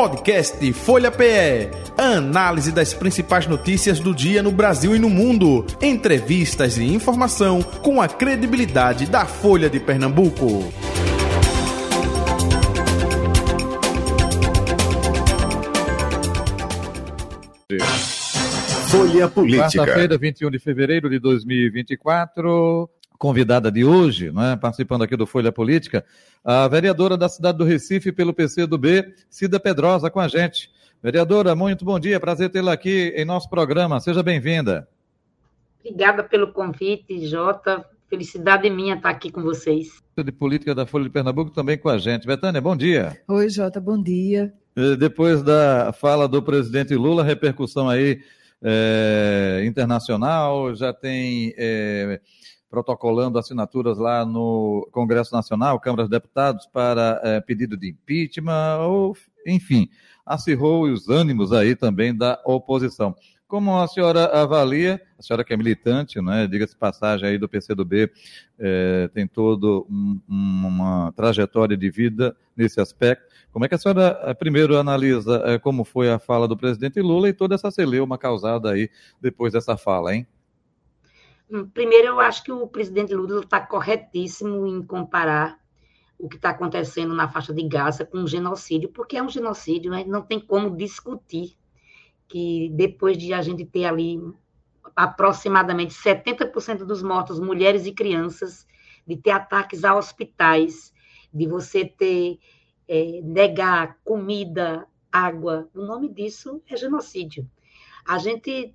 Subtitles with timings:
[0.00, 1.68] Podcast Folha PE.
[1.98, 5.66] Análise das principais notícias do dia no Brasil e no mundo.
[5.78, 10.72] Entrevistas e informação com a credibilidade da Folha de Pernambuco.
[18.88, 19.84] Folha Política.
[19.84, 22.88] Quarta-feira, 21 de fevereiro de 2024
[23.20, 26.02] convidada de hoje, né, participando aqui do Folha Política,
[26.42, 30.70] a vereadora da cidade do Recife pelo PCdoB, Cida Pedrosa, com a gente.
[31.02, 34.88] Vereadora, muito bom dia, prazer tê-la aqui em nosso programa, seja bem-vinda.
[35.80, 40.02] Obrigada pelo convite, Jota, felicidade minha estar aqui com vocês.
[40.16, 42.26] De Política da Folha de Pernambuco também com a gente.
[42.26, 43.20] Betânia, bom dia.
[43.28, 44.50] Oi, Jota, bom dia.
[44.98, 48.22] Depois da fala do presidente Lula, repercussão aí
[48.62, 51.52] é, internacional, já tem...
[51.58, 52.18] É,
[52.70, 59.16] protocolando assinaturas lá no Congresso Nacional, Câmara dos Deputados, para é, pedido de impeachment, ou,
[59.44, 59.88] enfim,
[60.24, 63.14] acirrou os ânimos aí também da oposição.
[63.48, 68.08] Como a senhora avalia, a senhora que é militante, né, diga-se passagem aí do PCdoB,
[68.56, 73.24] é, tem todo um, uma trajetória de vida nesse aspecto.
[73.52, 77.00] Como é que a senhora é, primeiro analisa é, como foi a fala do presidente
[77.00, 78.88] Lula e toda essa celeuma causada aí
[79.20, 80.24] depois dessa fala, hein?
[81.74, 85.58] Primeiro, eu acho que o presidente Lula está corretíssimo em comparar
[86.18, 89.90] o que está acontecendo na faixa de Gaza com um genocídio, porque é um genocídio,
[89.90, 90.04] né?
[90.06, 91.56] não tem como discutir
[92.28, 94.20] que depois de a gente ter ali
[94.94, 98.66] aproximadamente 70% dos mortos, mulheres e crianças,
[99.06, 100.92] de ter ataques a hospitais,
[101.32, 102.38] de você ter
[102.86, 107.48] é, negar comida, água, o nome disso é genocídio.
[108.06, 108.74] A gente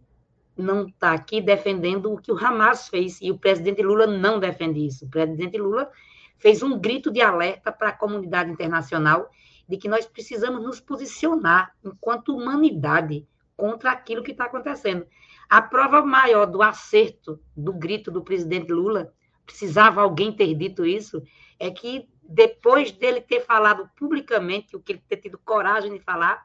[0.58, 4.86] não está aqui defendendo o que o Hamas fez, e o presidente Lula não defende
[4.86, 5.06] isso.
[5.06, 5.90] O presidente Lula
[6.38, 9.30] fez um grito de alerta para a comunidade internacional
[9.68, 15.06] de que nós precisamos nos posicionar enquanto humanidade contra aquilo que está acontecendo.
[15.50, 19.14] A prova maior do acerto do grito do presidente Lula,
[19.46, 21.22] precisava alguém ter dito isso,
[21.60, 26.44] é que depois dele ter falado publicamente o que ele ter tido coragem de falar,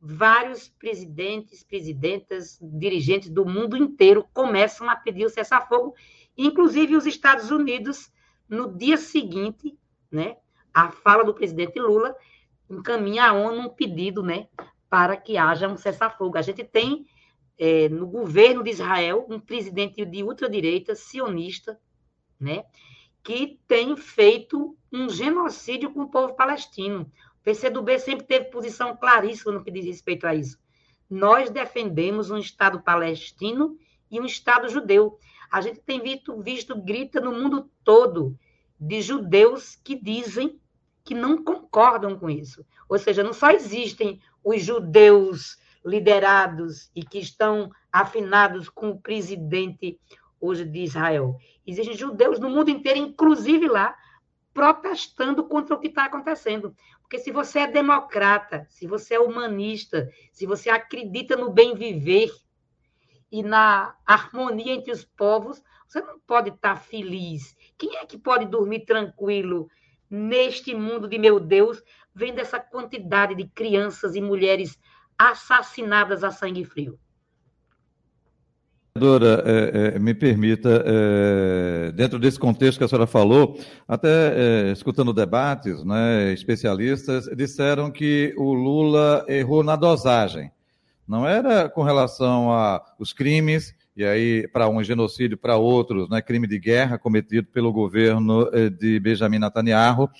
[0.00, 5.94] vários presidentes, presidentas, dirigentes do mundo inteiro começam a pedir o cessar-fogo,
[6.36, 8.10] inclusive os Estados Unidos,
[8.48, 9.78] no dia seguinte,
[10.10, 10.36] né,
[10.72, 12.16] a fala do presidente Lula
[12.68, 14.48] encaminha à ONU um pedido, né,
[14.88, 16.38] para que haja um cessar-fogo.
[16.38, 17.06] A gente tem
[17.58, 21.78] é, no governo de Israel um presidente de ultradireita, sionista,
[22.40, 22.64] né,
[23.22, 27.10] que tem feito um genocídio com o povo palestino.
[27.42, 30.58] PCdoB sempre teve posição claríssima no que diz respeito a isso.
[31.08, 33.76] Nós defendemos um Estado palestino
[34.10, 35.18] e um Estado judeu.
[35.50, 38.38] A gente tem visto, visto grita no mundo todo
[38.78, 40.60] de judeus que dizem
[41.04, 42.64] que não concordam com isso.
[42.88, 49.98] Ou seja, não só existem os judeus liderados e que estão afinados com o presidente
[50.40, 51.36] hoje de Israel.
[51.66, 53.94] Existem judeus no mundo inteiro, inclusive lá,
[54.52, 56.74] protestando contra o que está acontecendo.
[57.00, 62.30] Porque se você é democrata, se você é humanista, se você acredita no bem viver
[63.30, 67.56] e na harmonia entre os povos, você não pode estar tá feliz.
[67.76, 69.68] Quem é que pode dormir tranquilo
[70.08, 71.82] neste mundo de meu Deus,
[72.14, 74.78] vendo essa quantidade de crianças e mulheres
[75.18, 76.98] assassinadas a sangue frio?
[78.92, 83.56] Vereadora, é, é, me permita, é, dentro desse contexto que a senhora falou,
[83.86, 90.50] até é, escutando debates, né, especialistas disseram que o Lula errou na dosagem.
[91.06, 96.48] Não era com relação aos crimes, e aí para um genocídio, para outros, né, crime
[96.48, 100.10] de guerra cometido pelo governo é, de Benjamin Netanyahu,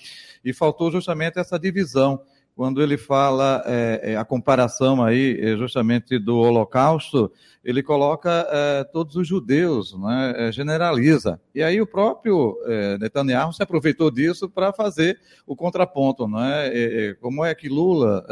[0.45, 2.21] e faltou justamente essa divisão
[2.61, 7.31] quando ele fala é, é, a comparação aí é, justamente do Holocausto,
[7.65, 11.41] ele coloca é, todos os judeus, né, é, generaliza.
[11.55, 17.15] E aí o próprio é, Netanyahu se aproveitou disso para fazer o contraponto, né?
[17.19, 18.23] como é que Lula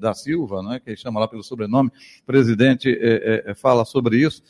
[0.00, 1.92] da Silva, né, que chama lá pelo sobrenome,
[2.24, 2.98] presidente,
[3.56, 4.42] fala sobre isso?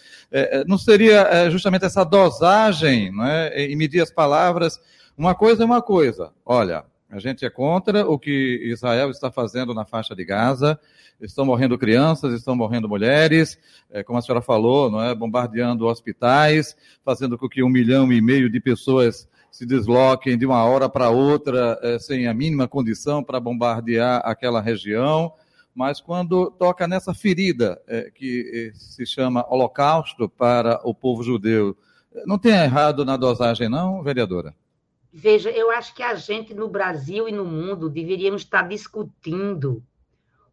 [0.69, 4.81] não seria justamente essa dosagem, né, e medir as palavras?
[5.19, 6.31] Uma coisa é uma coisa.
[6.44, 10.79] Olha, a gente é contra o que Israel está fazendo na faixa de Gaza.
[11.20, 13.58] Estão morrendo crianças, estão morrendo mulheres,
[13.91, 15.14] é, como a senhora falou, não é?
[15.14, 20.62] bombardeando hospitais, fazendo com que um milhão e meio de pessoas se desloquem de uma
[20.64, 25.32] hora para outra é, sem a mínima condição para bombardear aquela região.
[25.75, 31.76] Mas quando toca nessa ferida é, que é, se chama Holocausto para o povo judeu,
[32.26, 34.55] não tem errado na dosagem, não, vereadora?
[35.19, 39.83] Veja, eu acho que a gente no Brasil e no mundo deveríamos estar discutindo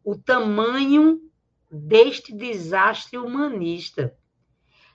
[0.06, 1.20] o tamanho
[1.70, 4.18] deste desastre humanista.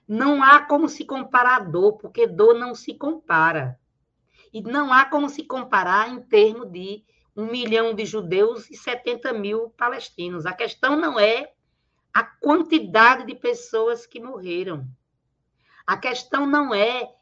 [0.08, 3.78] Não há como se comparar a dor, porque dor não se compara.
[4.54, 7.04] E não há como se comparar em termos de
[7.36, 10.46] um milhão de judeus e 70 mil palestinos.
[10.46, 11.52] A questão não é
[12.14, 14.88] a quantidade de pessoas que morreram.
[15.86, 17.17] A questão não é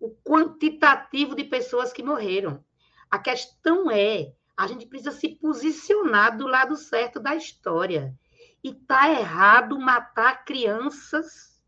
[0.00, 2.64] o quantitativo de pessoas que morreram.
[3.10, 8.14] A questão é a gente precisa se posicionar do lado certo da história.
[8.62, 11.58] E tá errado matar crianças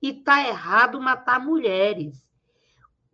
[0.00, 2.24] e tá errado matar mulheres.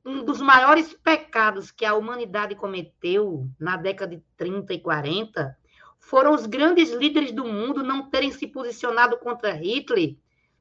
[0.04, 5.56] Um dos maiores pecados que a humanidade cometeu na década de 30 e 40
[5.98, 10.16] foram os grandes líderes do mundo não terem se posicionado contra Hitler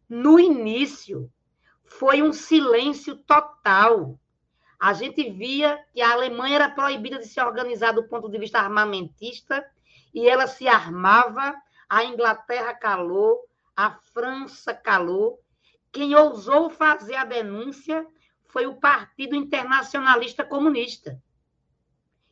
[0.10, 1.30] no início.
[1.86, 4.20] Foi um silêncio total.
[4.80, 8.60] A gente via que a Alemanha era proibida de se organizar do ponto de vista
[8.60, 9.66] armamentista
[10.14, 11.56] e ela se armava,
[11.90, 15.40] a Inglaterra calou, a França calou.
[15.92, 18.06] Quem ousou fazer a denúncia
[18.48, 21.22] foi o Partido Internacionalista Comunista,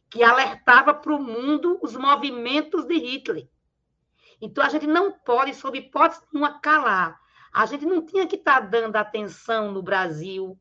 [0.10, 3.50] que alertava para o mundo os movimentos de Hitler.
[4.42, 7.20] Então a gente não pode, sob hipótese nenhuma, calar.
[7.54, 10.60] A gente não tinha que estar tá dando atenção no Brasil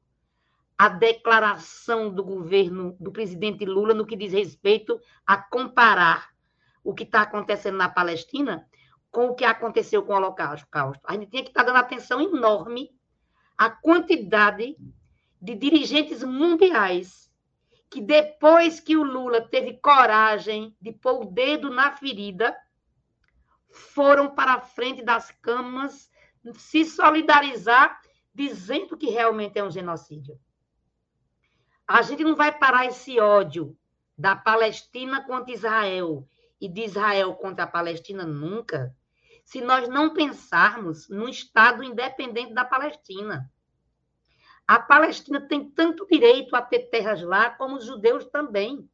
[0.76, 6.30] a declaração do governo do presidente Lula no que diz respeito a comparar
[6.84, 8.68] o que está acontecendo na Palestina
[9.10, 10.66] com o que aconteceu com o Holocausto.
[11.04, 12.90] A gente tinha que estar tá dando atenção enorme
[13.56, 14.76] à quantidade
[15.40, 17.30] de dirigentes mundiais
[17.88, 22.56] que, depois que o Lula teve coragem de pôr o dedo na ferida,
[23.70, 26.10] foram para a frente das câmaras
[26.54, 28.00] se solidarizar,
[28.34, 30.38] dizendo que realmente é um genocídio.
[31.86, 33.76] A gente não vai parar esse ódio
[34.16, 36.26] da Palestina contra Israel
[36.60, 38.94] e de Israel contra a Palestina nunca,
[39.44, 43.50] se nós não pensarmos num Estado independente da Palestina.
[44.66, 48.88] A Palestina tem tanto direito a ter terras lá, como os judeus também.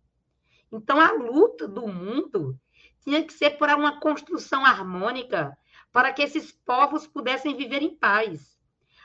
[0.72, 2.58] Então, a luta do mundo
[3.02, 5.56] tinha que ser por uma construção harmônica
[5.92, 8.58] para que esses povos pudessem viver em paz.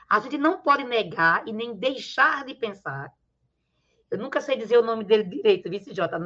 [0.08, 3.12] A gente não pode negar e nem deixar de pensar
[4.14, 6.20] eu nunca sei dizer o nome dele direito, vice Jota.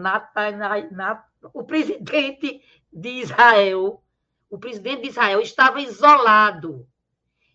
[1.54, 2.62] o presidente
[2.92, 4.04] de Israel,
[4.50, 6.86] o presidente de Israel estava isolado.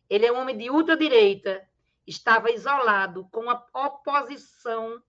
[0.10, 1.64] Ele é um homem de ultradireita,
[2.08, 5.04] estava isolado com uma oposição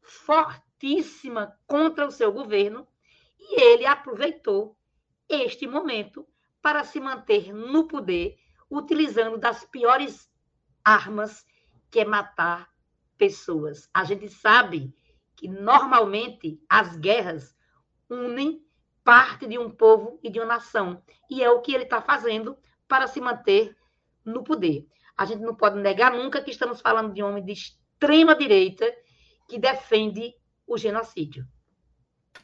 [0.00, 2.88] fortíssima contra o seu governo,
[3.38, 4.78] e ele aproveitou
[5.28, 6.26] este momento
[6.64, 8.38] para se manter no poder,
[8.70, 10.32] utilizando das piores
[10.82, 11.44] armas,
[11.90, 12.70] que é matar
[13.18, 13.86] pessoas.
[13.92, 14.96] A gente sabe
[15.36, 17.54] que normalmente as guerras
[18.08, 18.64] unem
[19.04, 21.02] parte de um povo e de uma nação.
[21.30, 22.56] E é o que ele está fazendo
[22.88, 23.76] para se manter
[24.24, 24.86] no poder.
[25.18, 28.90] A gente não pode negar nunca que estamos falando de um homem de extrema direita
[29.50, 30.32] que defende
[30.66, 31.46] o genocídio.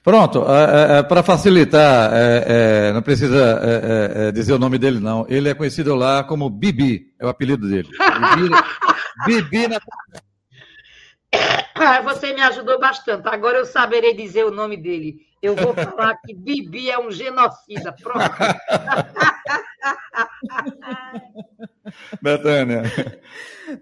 [0.03, 2.45] Pronto, é, é, é para facilitar, é,
[2.89, 5.27] é, não precisa é, dizer o nome dele, não.
[5.29, 7.89] Ele é conhecido lá como Bibi, é o apelido dele.
[8.37, 8.57] Bibi,
[9.27, 9.79] Bibi na
[11.75, 13.29] ah, você me ajudou bastante.
[13.29, 15.21] Agora eu saberei dizer o nome dele.
[15.41, 17.95] Eu vou falar que Bibi é um genocida.
[18.03, 18.21] Pronto.
[22.21, 22.83] Betânia.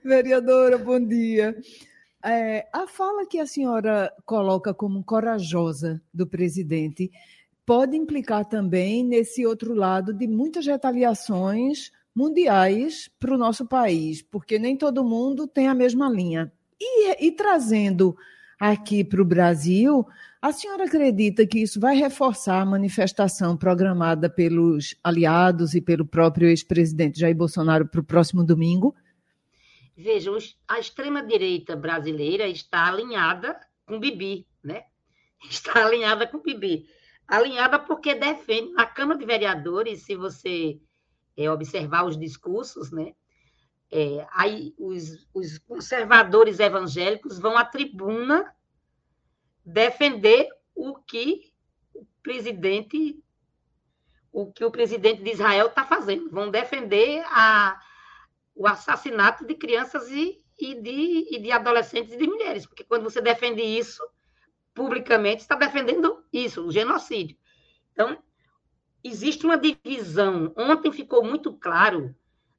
[0.05, 1.57] Vereadora, bom dia.
[2.25, 7.11] É, a fala que a senhora coloca como corajosa do presidente
[7.65, 14.59] pode implicar também nesse outro lado de muitas retaliações mundiais para o nosso país, porque
[14.59, 16.53] nem todo mundo tem a mesma linha.
[16.81, 18.17] E, e trazendo
[18.59, 20.05] aqui para o Brasil,
[20.43, 26.49] a senhora acredita que isso vai reforçar a manifestação programada pelos aliados e pelo próprio
[26.49, 28.95] ex-presidente Jair Bolsonaro para o próximo domingo?
[30.01, 30.39] Vejam,
[30.69, 34.85] a extrema-direita brasileira está alinhada com Bibi, né?
[35.51, 36.89] Está alinhada com Bibi.
[37.27, 40.81] Alinhada porque defende, na Câmara de Vereadores, se você
[41.37, 43.13] é, observar os discursos, né?
[43.91, 48.55] É, aí os, os conservadores evangélicos vão à tribuna
[49.65, 51.53] defender o que
[51.93, 53.21] o presidente
[54.31, 56.31] o que o presidente de Israel está fazendo.
[56.31, 57.81] Vão defender a,
[58.59, 62.67] o assassinato de crianças e, e, de, e de adolescentes e de mulheres.
[62.67, 64.03] Porque quando você defende isso
[64.75, 67.37] publicamente, está defendendo isso, o genocídio.
[67.93, 68.19] Então,
[69.03, 70.53] existe uma divisão.
[70.57, 72.13] Ontem ficou muito claro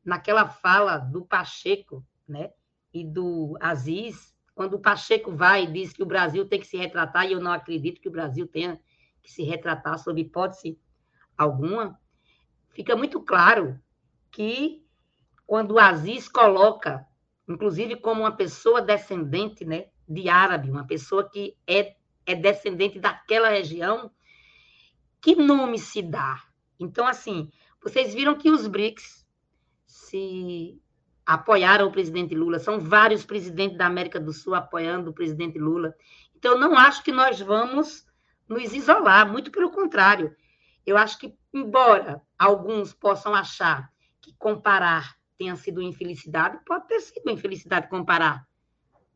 [0.03, 2.51] naquela fala do Pacheco, né,
[2.94, 6.77] e do Aziz, quando o Pacheco vai e diz que o Brasil tem que se
[6.77, 8.79] retratar, e eu não acredito que o Brasil tenha
[9.22, 10.79] que se retratar sob hipótese
[11.38, 12.00] alguma,
[12.70, 13.79] fica muito claro
[14.32, 14.86] que
[15.50, 17.03] quando o Aziz coloca,
[17.48, 23.50] inclusive como uma pessoa descendente né, de árabe, uma pessoa que é, é descendente daquela
[23.50, 24.12] região,
[25.20, 26.39] que nome se dá?
[26.79, 27.51] Então, assim,
[27.82, 29.27] vocês viram que os BRICS
[29.88, 30.79] se
[31.25, 35.96] apoiaram o presidente Lula, são vários presidentes da América do Sul apoiando o presidente Lula.
[36.36, 38.06] Então, eu não acho que nós vamos
[38.48, 40.32] nos isolar, muito pelo contrário.
[40.86, 43.91] Eu acho que, embora alguns possam achar
[44.22, 48.46] que comparar tenha sido infelicidade, pode ter sido infelicidade comparar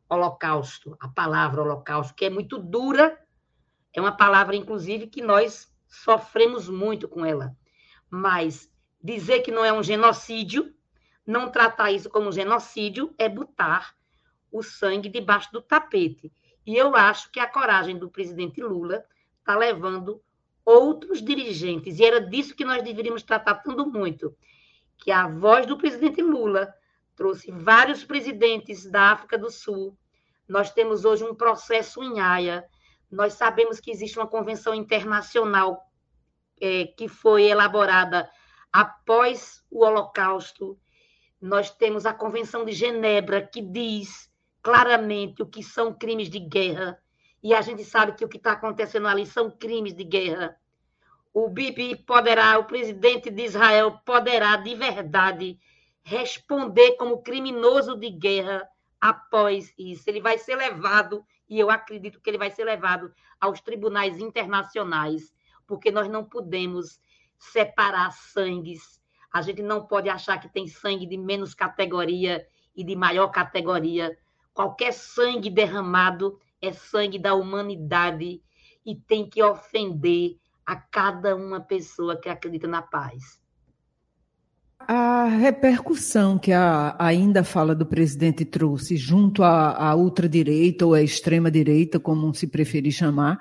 [0.08, 3.20] holocausto, a palavra holocausto, que é muito dura,
[3.92, 7.54] é uma palavra, inclusive, que nós sofremos muito com ela.
[8.08, 8.70] Mas
[9.02, 10.74] dizer que não é um genocídio,
[11.26, 13.94] não tratar isso como genocídio, é botar
[14.50, 16.32] o sangue debaixo do tapete.
[16.66, 19.04] E eu acho que a coragem do presidente Lula
[19.40, 20.22] está levando
[20.64, 24.34] outros dirigentes, e era disso que nós deveríamos estar tratando muito,
[24.98, 26.72] que a voz do presidente Lula
[27.14, 29.96] trouxe vários presidentes da África do Sul.
[30.48, 32.64] Nós temos hoje um processo em Haia.
[33.10, 35.80] Nós sabemos que existe uma convenção internacional
[36.60, 38.28] é, que foi elaborada
[38.72, 40.78] após o Holocausto.
[41.40, 44.30] Nós temos a Convenção de Genebra, que diz
[44.62, 46.98] claramente o que são crimes de guerra.
[47.42, 50.56] E a gente sabe que o que está acontecendo ali são crimes de guerra
[51.34, 55.58] o Bibi poderá, o presidente de Israel poderá de verdade
[56.04, 58.62] responder como criminoso de guerra
[59.00, 60.08] após isso.
[60.08, 65.34] Ele vai ser levado, e eu acredito que ele vai ser levado aos tribunais internacionais,
[65.66, 67.00] porque nós não podemos
[67.36, 69.02] separar sangues.
[69.32, 74.16] A gente não pode achar que tem sangue de menos categoria e de maior categoria.
[74.52, 78.40] Qualquer sangue derramado é sangue da humanidade
[78.86, 83.38] e tem que ofender a cada uma pessoa que acredita na paz.
[84.78, 91.02] A repercussão que a ainda fala do presidente trouxe junto à, à ultradireita ou à
[91.02, 93.40] extrema-direita, como se preferir chamar,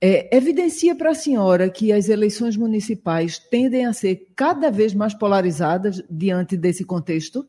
[0.00, 5.12] é, evidencia para a senhora que as eleições municipais tendem a ser cada vez mais
[5.12, 7.46] polarizadas diante desse contexto?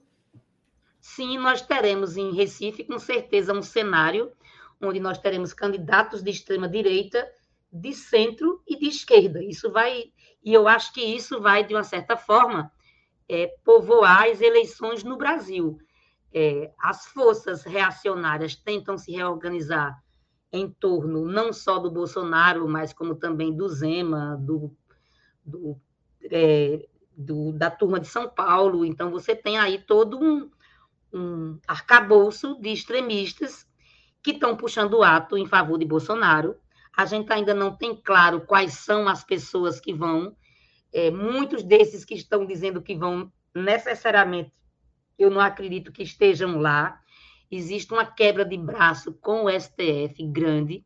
[1.00, 4.32] Sim, nós teremos em Recife, com certeza, um cenário
[4.82, 7.26] onde nós teremos candidatos de extrema-direita
[7.72, 9.42] de centro e de esquerda.
[9.44, 10.12] Isso vai,
[10.44, 12.72] e eu acho que isso vai, de uma certa forma,
[13.30, 15.78] é, povoar as eleições no Brasil.
[16.34, 20.02] É, as forças reacionárias tentam se reorganizar
[20.52, 24.76] em torno não só do Bolsonaro, mas como também do Zema, do,
[25.46, 25.80] do,
[26.24, 28.84] é, do da turma de São Paulo.
[28.84, 30.50] Então, você tem aí todo um,
[31.14, 33.66] um arcabouço de extremistas
[34.22, 36.56] que estão puxando o ato em favor de Bolsonaro
[36.96, 40.36] a gente ainda não tem claro quais são as pessoas que vão.
[40.94, 44.52] É, muitos desses que estão dizendo que vão necessariamente,
[45.18, 47.00] eu não acredito que estejam lá.
[47.50, 50.86] Existe uma quebra de braço com o STF grande,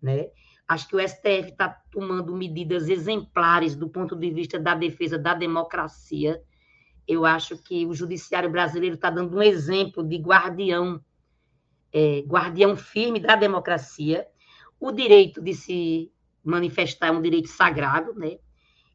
[0.00, 0.28] né?
[0.66, 5.34] Acho que o STF está tomando medidas exemplares do ponto de vista da defesa da
[5.34, 6.42] democracia.
[7.06, 11.04] Eu acho que o judiciário brasileiro está dando um exemplo de guardião,
[11.92, 14.26] é, guardião firme da democracia.
[14.78, 16.12] O direito de se
[16.42, 18.38] manifestar é um direito sagrado, né?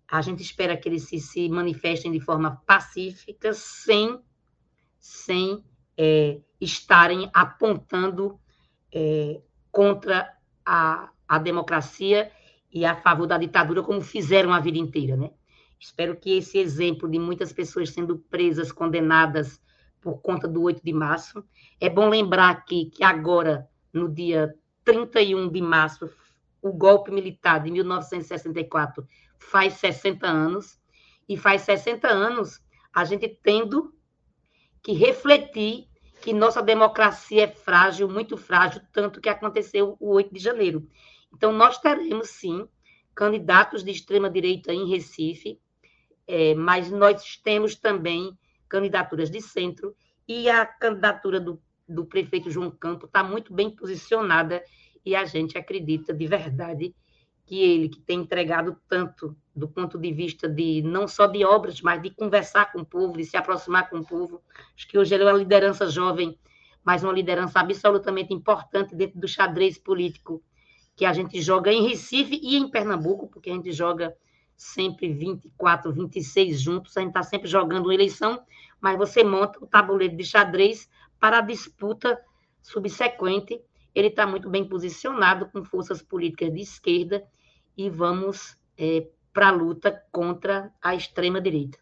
[0.07, 4.19] A gente espera que eles se, se manifestem de forma pacífica, sem,
[4.99, 5.63] sem
[5.97, 8.39] é, estarem apontando
[8.91, 10.33] é, contra
[10.65, 12.31] a, a democracia
[12.71, 15.31] e a favor da ditadura, como fizeram a vida inteira, né?
[15.79, 19.61] Espero que esse exemplo de muitas pessoas sendo presas, condenadas
[20.01, 21.43] por conta do 8 de março.
[21.79, 24.53] É bom lembrar aqui que agora, no dia
[24.89, 26.09] 31 de março,
[26.61, 30.79] o golpe militar de 1964 faz 60 anos,
[31.27, 32.59] e faz 60 anos
[32.91, 33.93] a gente tendo
[34.81, 35.87] que refletir
[36.21, 40.89] que nossa democracia é frágil, muito frágil, tanto que aconteceu o 8 de janeiro.
[41.33, 42.67] Então, nós teremos, sim,
[43.13, 45.59] candidatos de extrema-direita em Recife,
[46.27, 48.35] é, mas nós temos também
[48.67, 49.95] candidaturas de centro,
[50.27, 54.63] e a candidatura do, do prefeito João Campo está muito bem posicionada
[55.05, 56.95] e a gente acredita de verdade
[57.45, 61.81] que ele, que tem entregado tanto do ponto de vista de não só de obras,
[61.81, 64.41] mas de conversar com o povo, de se aproximar com o povo.
[64.75, 66.37] Acho que hoje ele é uma liderança jovem,
[66.83, 70.43] mas uma liderança absolutamente importante dentro do xadrez político
[70.95, 74.15] que a gente joga em Recife e em Pernambuco, porque a gente joga
[74.55, 78.43] sempre 24, 26 juntos, a gente está sempre jogando uma eleição,
[78.81, 80.89] mas você monta o tabuleiro de xadrez
[81.19, 82.19] para a disputa
[82.61, 83.61] subsequente
[83.93, 87.23] ele está muito bem posicionado com forças políticas de esquerda
[87.77, 91.77] e vamos é, para a luta contra a extrema-direita.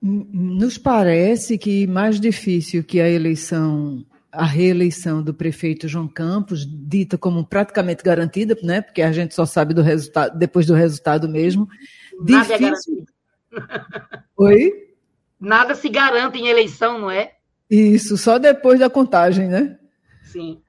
[0.00, 7.16] Nos parece que mais difícil que a eleição, a reeleição do prefeito João Campos, dita
[7.16, 8.80] como praticamente garantida, né?
[8.80, 11.68] Porque a gente só sabe do resultado depois do resultado mesmo.
[12.20, 13.06] Nada é difícil.
[13.52, 14.18] É.
[14.36, 14.72] Oi?
[15.38, 17.34] Nada se garante em eleição, não é?
[17.70, 19.78] Isso, só depois da contagem, né?
[20.24, 20.60] Sim.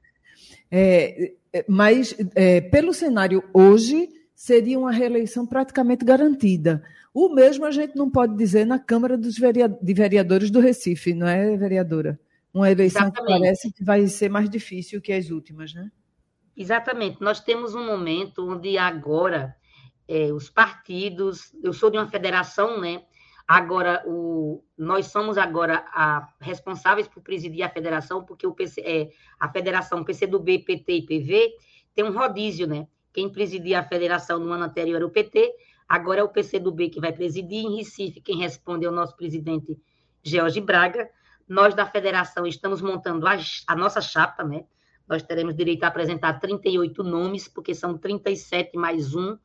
[0.76, 6.84] É, é mas é, pelo cenário hoje seria uma reeleição praticamente garantida.
[7.14, 11.28] O mesmo a gente não pode dizer na Câmara dos de Vereadores do Recife, não
[11.28, 12.20] é, vereadora?
[12.52, 13.34] Uma eleição Exatamente.
[13.34, 15.92] que parece que vai ser mais difícil que as últimas, né?
[16.58, 17.22] Exatamente.
[17.22, 19.56] Nós temos um momento onde agora
[20.08, 23.04] é, os partidos, eu sou de uma federação, né?
[23.56, 29.10] Agora, o, nós somos agora a, responsáveis por presidir a federação, porque o PC, é,
[29.40, 31.56] a federação PCdoB, PT e PV
[31.94, 32.88] tem um rodízio, né?
[33.14, 35.54] Quem presidia a federação no ano anterior era o PT,
[35.88, 37.64] Agora é o PCdoB que vai presidir.
[37.66, 39.78] Em Recife, quem responde é o nosso presidente
[40.24, 41.10] George Braga.
[41.48, 44.66] Nós da federação estamos montando a, a nossa chapa, né?
[45.08, 49.38] Nós teremos direito a apresentar 38 nomes, porque são 37 mais um.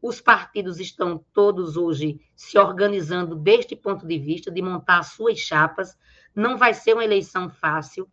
[0.00, 5.38] Os partidos estão todos hoje se organizando deste ponto de vista, de montar as suas
[5.38, 5.98] chapas.
[6.34, 8.08] Não vai ser uma eleição fácil,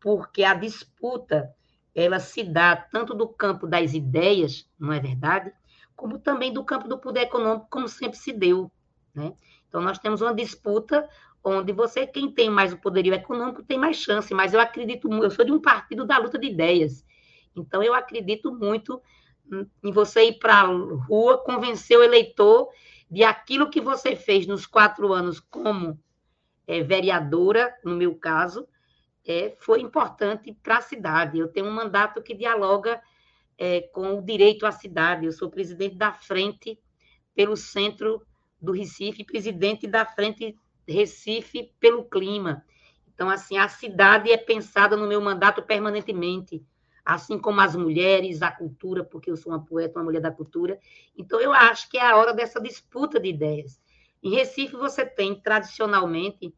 [0.00, 1.50] porque a disputa
[1.94, 5.52] ela se dá tanto do campo das ideias, não é verdade?
[5.96, 8.70] como também do campo do poder econômico, como sempre se deu.
[9.14, 9.32] Né?
[9.66, 11.08] Então, nós temos uma disputa
[11.42, 15.30] onde você, quem tem mais o poderio econômico, tem mais chance, mas eu acredito, eu
[15.30, 17.04] sou de um partido da luta de ideias,
[17.54, 19.00] então eu acredito muito
[19.82, 22.68] em você ir para a rua, convencer o eleitor
[23.10, 25.98] de aquilo que você fez nos quatro anos como
[26.66, 28.66] é, vereadora, no meu caso,
[29.24, 31.38] é, foi importante para a cidade.
[31.38, 33.00] Eu tenho um mandato que dialoga
[33.58, 35.26] é, com o direito à cidade.
[35.26, 36.78] Eu sou presidente da Frente
[37.34, 38.22] pelo Centro
[38.60, 40.56] do Recife, presidente da Frente
[40.86, 42.64] Recife pelo Clima.
[43.14, 46.64] Então, assim, a cidade é pensada no meu mandato permanentemente,
[47.06, 50.76] assim como as mulheres, a cultura, porque eu sou uma poeta, uma mulher da cultura.
[51.16, 53.80] Então, eu acho que é a hora dessa disputa de ideias.
[54.20, 56.52] Em Recife, você tem, tradicionalmente,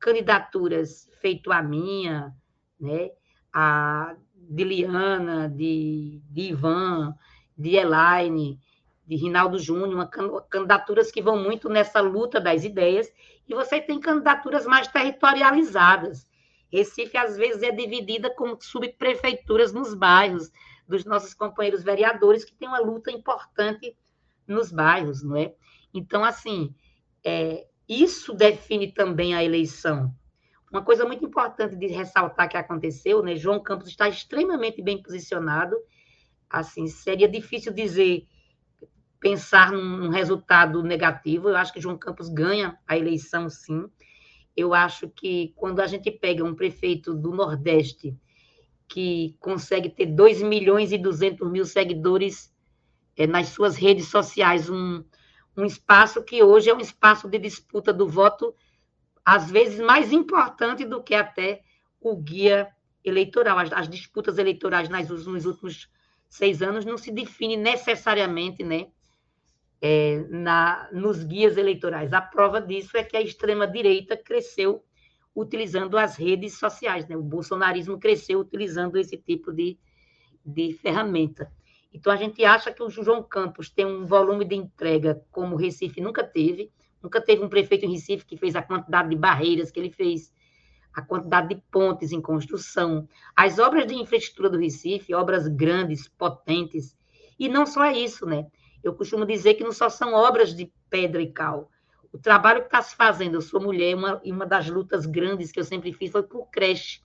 [0.00, 2.34] candidaturas feito a minha,
[2.80, 3.12] né?
[3.52, 7.14] a de Liana, de, de Ivan,
[7.56, 8.58] de Elaine,
[9.06, 13.12] de Rinaldo Júnior, uma, candidaturas que vão muito nessa luta das ideias,
[13.48, 16.26] e você tem candidaturas mais territorializadas.
[16.72, 20.50] Recife, às vezes, é dividida com subprefeituras nos bairros,
[20.88, 23.96] dos nossos companheiros vereadores, que tem uma luta importante
[24.46, 25.54] nos bairros, não é?
[25.94, 26.74] Então, assim,
[27.24, 30.14] é, isso define também a eleição.
[30.70, 33.36] Uma coisa muito importante de ressaltar que aconteceu, né?
[33.36, 35.76] João Campos está extremamente bem posicionado.
[36.48, 38.26] Assim, seria difícil dizer
[39.20, 41.50] pensar num resultado negativo.
[41.50, 43.86] Eu acho que João Campos ganha a eleição, sim.
[44.56, 48.16] Eu acho que quando a gente pega um prefeito do Nordeste
[48.88, 52.52] que consegue ter 2 milhões e 200 mil seguidores
[53.16, 55.02] é, nas suas redes sociais, um,
[55.56, 58.54] um espaço que hoje é um espaço de disputa do voto
[59.24, 61.62] às vezes mais importante do que até
[62.00, 62.68] o guia
[63.04, 63.58] eleitoral.
[63.58, 65.88] As, as disputas eleitorais nas, nos últimos
[66.28, 68.88] seis anos não se definem necessariamente né,
[69.82, 72.12] é, na, nos guias eleitorais.
[72.12, 74.84] A prova disso é que a extrema-direita cresceu
[75.34, 77.08] utilizando as redes sociais.
[77.08, 77.16] Né?
[77.16, 79.76] O bolsonarismo cresceu utilizando esse tipo de,
[80.46, 81.50] de ferramenta.
[81.92, 85.58] Então, a gente acha que o João Campos tem um volume de entrega como o
[85.58, 86.70] Recife nunca teve.
[87.02, 90.32] Nunca teve um prefeito em Recife que fez a quantidade de barreiras que ele fez,
[90.94, 96.96] a quantidade de pontes em construção, as obras de infraestrutura do Recife, obras grandes, potentes.
[97.36, 98.46] E não só isso, né?
[98.82, 101.70] Eu costumo dizer que não só são obras de pedra e cal.
[102.12, 105.50] O trabalho que está se fazendo, eu sou mulher, uma, e uma das lutas grandes
[105.50, 107.00] que eu sempre fiz foi por creche.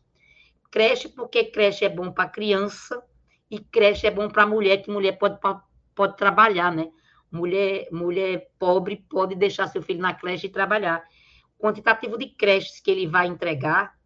[0.69, 3.01] Creche, porque creche é bom para criança
[3.49, 5.39] e creche é bom para mulher, que mulher pode,
[5.95, 6.91] pode trabalhar, né?
[7.31, 11.03] Mulher, mulher pobre pode deixar seu filho na creche e trabalhar.
[11.57, 13.97] O quantitativo de creches que ele vai entregar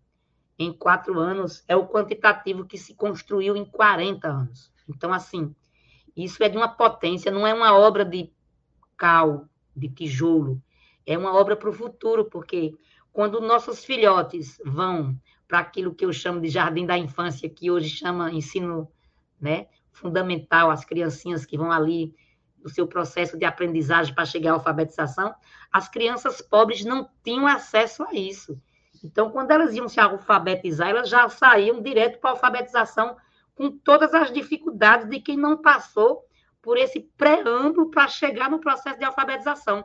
[0.58, 4.72] em quatro anos é o quantitativo que se construiu em 40 anos.
[4.88, 5.56] Então, assim,
[6.16, 8.32] isso é de uma potência, não é uma obra de
[8.98, 10.62] cal, de tijolo,
[11.06, 12.74] é uma obra para o futuro, porque
[13.12, 17.90] quando nossos filhotes vão para aquilo que eu chamo de jardim da infância, que hoje
[17.90, 18.90] chama ensino
[19.40, 22.16] né, fundamental, as criancinhas que vão ali
[22.58, 25.34] do seu processo de aprendizagem para chegar à alfabetização,
[25.72, 28.62] as crianças pobres não tinham acesso a isso.
[29.04, 33.18] Então, quando elas iam se alfabetizar, elas já saíam direto para a alfabetização
[33.56, 36.24] com todas as dificuldades de quem não passou
[36.62, 39.84] por esse preâmbulo para chegar no processo de alfabetização.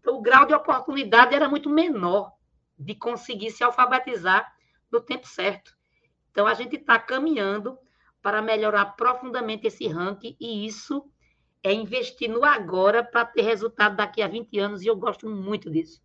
[0.00, 2.32] Então, o grau de oportunidade era muito menor
[2.78, 4.52] de conseguir se alfabetizar
[4.90, 5.72] no tempo certo.
[6.30, 7.78] Então, a gente está caminhando
[8.20, 11.04] para melhorar profundamente esse ranking, e isso
[11.62, 15.70] é investir no agora para ter resultado daqui a 20 anos, e eu gosto muito
[15.70, 16.03] disso.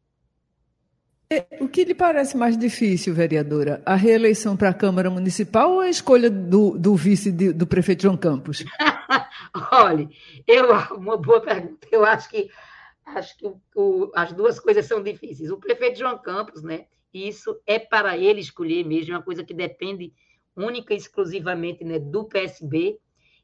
[1.31, 3.83] É, o que lhe parece mais difícil, vereadora?
[3.85, 8.01] A reeleição para a Câmara Municipal ou a escolha do, do vice de, do prefeito
[8.01, 8.65] João Campos?
[9.71, 10.09] Olha,
[10.47, 11.87] eu, uma boa pergunta.
[11.91, 12.49] Eu acho que,
[13.05, 15.51] acho que o, as duas coisas são difíceis.
[15.51, 16.87] O prefeito João Campos, né?
[17.13, 20.11] Isso é para ele escolher mesmo, é uma coisa que depende
[20.55, 22.97] única e exclusivamente né, do PSB.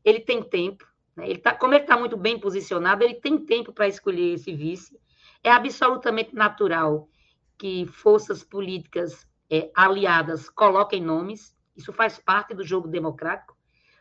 [0.04, 1.30] Ele tem tempo, né?
[1.30, 5.00] ele tá, como ele está muito bem posicionado, ele tem tempo para escolher esse vice.
[5.44, 7.08] É absolutamente natural
[7.58, 13.56] que forças políticas é, aliadas coloquem nomes, isso faz parte do jogo democrático,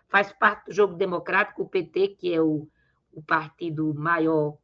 [0.09, 2.69] faz parte do jogo democrático o PT, que é o,
[3.13, 4.57] o partido maior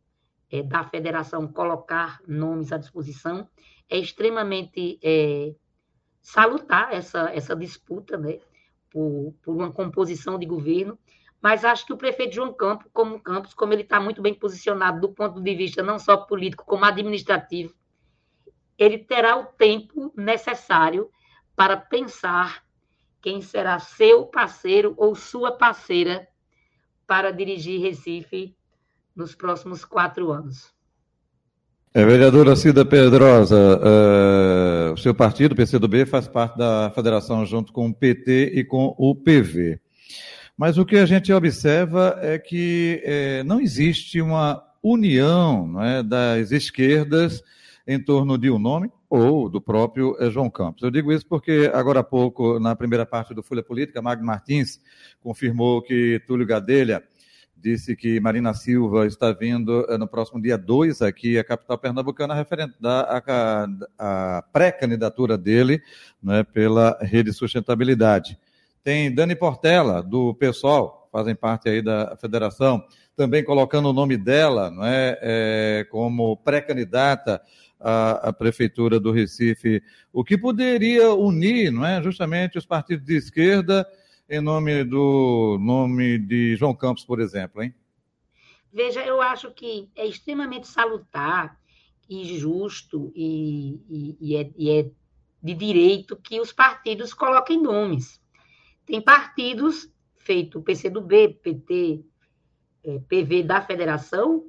[0.51, 3.49] é, da federação, colocar nomes à disposição.
[3.89, 5.55] É extremamente é,
[6.21, 8.39] salutar essa, essa disputa né,
[8.91, 10.99] por, por uma composição de governo,
[11.41, 15.01] mas acho que o prefeito João Campos, como Campos, como ele está muito bem posicionado
[15.01, 17.75] do ponto de vista não só político, como administrativo,
[18.81, 21.11] ele terá o tempo necessário
[21.55, 22.65] para pensar
[23.21, 26.27] quem será seu parceiro ou sua parceira
[27.07, 28.57] para dirigir Recife
[29.15, 30.73] nos próximos quatro anos.
[31.93, 37.89] É, vereadora Cida Pedrosa, uh, o seu partido, PCdoB, faz parte da federação junto com
[37.89, 39.79] o PT e com o PV.
[40.57, 46.03] Mas o que a gente observa é que eh, não existe uma união não é,
[46.03, 47.43] das esquerdas
[47.93, 50.85] em torno de um nome ou do próprio eh, João Campos.
[50.85, 54.81] Eu digo isso porque, agora há pouco, na primeira parte do Folha Política, Magno Martins
[55.21, 57.03] confirmou que Túlio Gadelha
[57.57, 62.33] disse que Marina Silva está vindo eh, no próximo dia 2 aqui à capital pernambucana,
[62.33, 62.75] referente
[63.99, 65.83] à, pré-candidatura dele
[66.23, 68.39] né, pela Rede Sustentabilidade.
[68.85, 72.85] Tem Dani Portela, do PSOL, fazem parte aí da federação,
[73.17, 77.43] também colocando o nome dela não é, é como pré-candidata
[77.79, 83.17] à, à, Prefeitura do Recife, o que poderia unir não é, justamente os partidos de
[83.17, 83.87] esquerda
[84.29, 87.75] em nome do nome de João Campos, por exemplo, hein?
[88.73, 91.59] Veja, eu acho que é extremamente salutar
[92.09, 94.91] e justo e, e, e, é, e é
[95.43, 98.21] de direito que os partidos coloquem nomes.
[98.87, 99.89] Tem partidos,
[100.31, 102.05] feito PCdoB, PT,
[102.85, 104.45] é, PV da federação,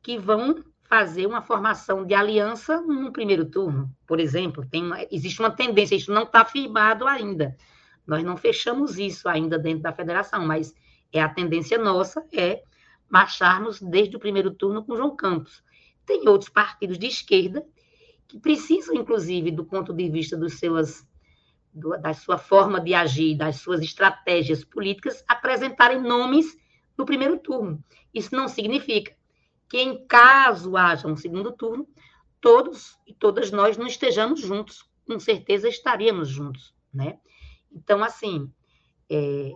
[0.00, 3.90] que vão fazer uma formação de aliança no primeiro turno.
[4.06, 7.56] Por exemplo, tem uma, existe uma tendência, isso não está firmado ainda,
[8.06, 10.72] nós não fechamos isso ainda dentro da federação, mas
[11.12, 12.62] é a tendência nossa é
[13.10, 15.60] marcharmos desde o primeiro turno com João Campos.
[16.06, 17.66] Tem outros partidos de esquerda
[18.28, 21.04] que precisam, inclusive, do ponto de vista dos seus,
[22.00, 26.56] da sua forma de agir, das suas estratégias políticas, apresentarem nomes
[26.96, 27.82] no primeiro turno.
[28.14, 29.14] Isso não significa
[29.68, 31.86] que, em caso haja um segundo turno,
[32.40, 34.88] todos e todas nós não estejamos juntos.
[35.06, 37.18] Com certeza estaríamos juntos, né?
[37.70, 38.50] Então, assim,
[39.10, 39.52] é,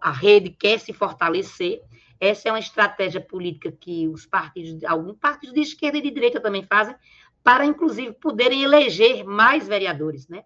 [0.00, 1.80] a rede quer se fortalecer.
[2.18, 6.40] Essa é uma estratégia política que os partidos, alguns partidos de esquerda e de direita
[6.40, 6.94] também fazem,
[7.42, 10.44] para, inclusive, poderem eleger mais vereadores, né?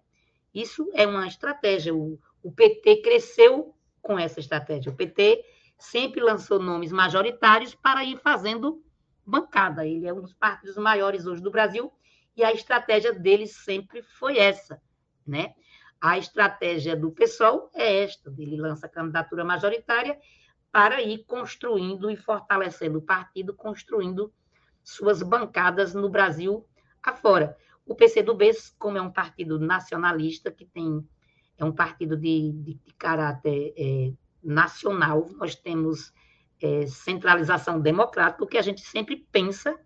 [0.55, 1.93] Isso é uma estratégia.
[1.93, 4.89] O, o PT cresceu com essa estratégia.
[4.89, 5.43] O PT
[5.77, 8.81] sempre lançou nomes majoritários para ir fazendo
[9.25, 9.85] bancada.
[9.85, 11.91] Ele é um dos partidos maiores hoje do Brasil
[12.37, 14.81] e a estratégia dele sempre foi essa,
[15.27, 15.53] né?
[15.99, 20.17] A estratégia do PSOL é esta: ele lança candidatura majoritária
[20.71, 24.31] para ir construindo e fortalecendo o partido, construindo
[24.83, 26.65] suas bancadas no Brasil
[27.01, 27.57] afora.
[27.85, 31.05] O PCdoB, como é um partido nacionalista, que tem
[31.57, 34.11] é um partido de, de, de caráter é,
[34.43, 36.13] nacional, nós temos
[36.61, 39.77] é, centralização democrática, o que a gente sempre pensa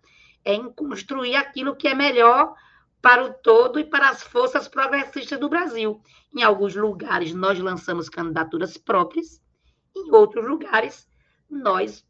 [0.44, 2.54] é em construir aquilo que é melhor
[3.00, 6.02] para o todo e para as forças progressistas do Brasil.
[6.34, 9.42] Em alguns lugares, nós lançamos candidaturas próprias,
[9.96, 11.08] em outros lugares,
[11.48, 12.04] nós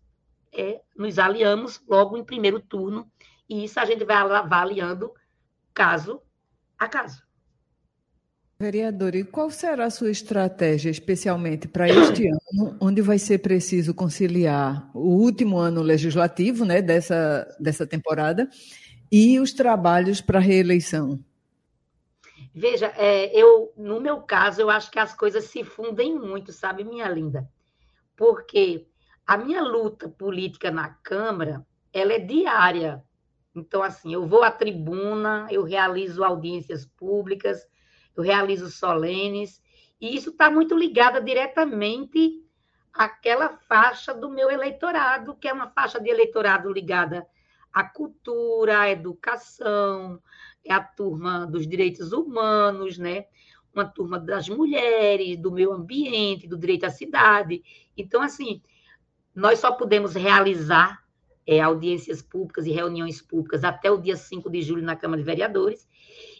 [0.53, 3.11] é, nos aliamos logo em primeiro turno,
[3.48, 5.12] e isso a gente vai avaliando
[5.74, 6.20] caso
[6.78, 7.22] a caso.
[8.59, 13.94] Vereador, e qual será a sua estratégia, especialmente para este ano, onde vai ser preciso
[13.94, 18.48] conciliar o último ano legislativo né, dessa, dessa temporada
[19.11, 21.18] e os trabalhos para a reeleição?
[22.54, 26.85] Veja, é, eu, no meu caso, eu acho que as coisas se fundem muito, sabe,
[26.85, 27.48] minha linda?
[28.16, 28.87] Porque
[29.26, 33.00] A minha luta política na Câmara, ela é diária.
[33.54, 37.66] Então, assim, eu vou à tribuna, eu realizo audiências públicas,
[38.16, 39.62] eu realizo solenes,
[40.00, 42.44] e isso está muito ligado diretamente
[42.92, 47.26] àquela faixa do meu eleitorado, que é uma faixa de eleitorado ligada
[47.72, 50.20] à cultura, à educação,
[50.64, 53.26] é a turma dos direitos humanos, né?
[53.74, 57.62] uma turma das mulheres, do meio ambiente, do direito à cidade.
[57.96, 58.62] Então, assim,
[59.34, 61.04] nós só podemos realizar
[61.46, 65.26] é, audiências públicas e reuniões públicas até o dia 5 de julho na Câmara de
[65.26, 65.88] Vereadores.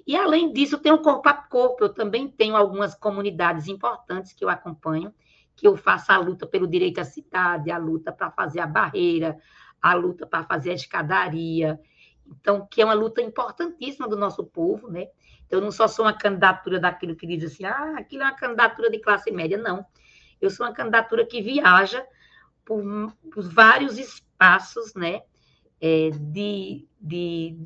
[0.07, 1.85] E, além disso, tem o corpo a corpo.
[1.85, 5.13] Eu também tenho algumas comunidades importantes que eu acompanho,
[5.55, 9.39] que eu faço a luta pelo direito à cidade, a luta para fazer a barreira,
[9.81, 11.79] a luta para fazer a escadaria.
[12.27, 15.09] Então, que é uma luta importantíssima do nosso povo, né?
[15.47, 18.37] Então, eu não só sou uma candidatura daquilo que diz assim, ah, aquilo é uma
[18.37, 19.85] candidatura de classe média, não.
[20.41, 22.07] Eu sou uma candidatura que viaja
[22.65, 22.83] por,
[23.33, 24.30] por vários espaços,
[24.95, 25.23] né?
[25.81, 27.59] É, de, de,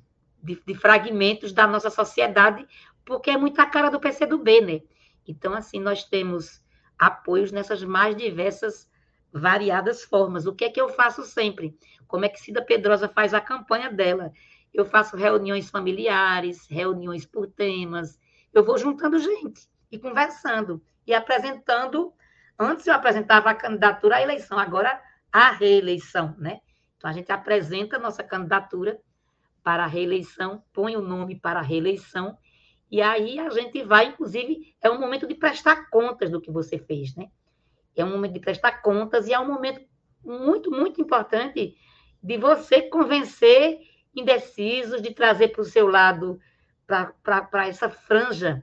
[0.43, 2.67] de, de, fragmentos da nossa sociedade,
[3.05, 4.81] porque é muito a cara do PCdoB, né?
[5.27, 6.63] Então, assim, nós temos
[6.99, 8.89] apoios nessas mais diversas,
[9.33, 10.47] variadas formas.
[10.47, 11.77] O que é que eu faço sempre?
[12.07, 14.33] Como é que Cida Pedrosa faz a campanha dela?
[14.75, 18.19] eu faço reuniões familiares, reuniões por temas,
[18.53, 22.13] eu vou juntando gente e conversando e apresentando.
[22.59, 25.01] Antes eu apresentava a candidatura à eleição, agora
[25.35, 26.61] a reeleição, né?
[26.97, 29.01] Então a gente apresenta a nossa candidatura
[29.64, 32.38] para a reeleição, põe o nome para a reeleição,
[32.88, 36.79] e aí a gente vai, inclusive, é um momento de prestar contas do que você
[36.79, 37.27] fez, né?
[37.97, 39.85] É um momento de prestar contas e é um momento
[40.25, 41.77] muito, muito importante
[42.23, 43.81] de você convencer
[44.14, 46.38] indecisos, de trazer para o seu lado,
[46.87, 48.62] para essa franja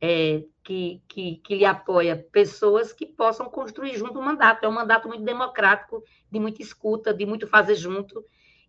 [0.00, 4.64] é, que, que, que lhe apoia, pessoas que possam construir junto um mandato.
[4.64, 8.22] É um mandato muito democrático, de muita escuta, de muito fazer junto.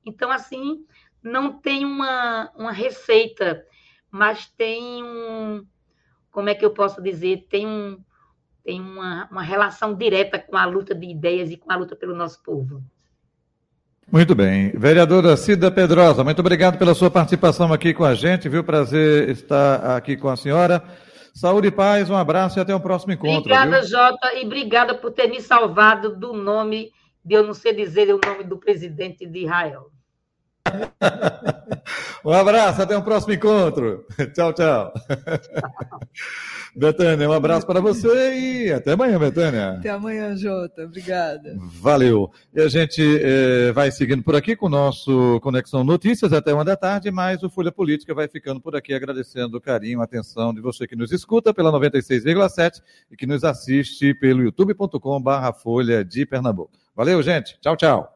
[0.06, 0.86] Então, assim,
[1.22, 3.66] não tem uma, uma receita,
[4.10, 5.66] mas tem um.
[6.32, 7.46] Como é que eu posso dizer?
[7.50, 8.00] Tem, um,
[8.64, 12.16] tem uma, uma relação direta com a luta de ideias e com a luta pelo
[12.16, 12.82] nosso povo.
[14.10, 14.72] Muito bem.
[14.72, 18.64] Vereadora Cida Pedrosa, muito obrigado pela sua participação aqui com a gente, viu?
[18.64, 20.82] Prazer estar aqui com a senhora.
[21.34, 23.40] Saúde e paz, um abraço e até o próximo encontro.
[23.40, 23.90] Obrigada, viu?
[23.90, 26.92] Jota, e obrigada por ter me salvado do nome,
[27.24, 29.92] de eu não sei dizer o nome do presidente de Israel.
[32.24, 34.06] um abraço, até o próximo encontro.
[34.34, 34.94] tchau, tchau.
[36.76, 39.72] Betânia, um abraço para você e até amanhã, Betânia.
[39.72, 40.84] Até amanhã, Jota.
[40.84, 41.56] Obrigada.
[41.58, 42.32] Valeu.
[42.54, 46.64] E a gente eh, vai seguindo por aqui com o nosso Conexão Notícias até uma
[46.64, 50.54] da tarde, mas o Folha Política vai ficando por aqui agradecendo o carinho, a atenção
[50.54, 56.26] de você que nos escuta pela 96,7 e que nos assiste pelo youtube.com/barra Folha de
[56.26, 56.72] Pernambuco.
[56.96, 57.58] Valeu, gente.
[57.62, 58.16] Tchau, tchau.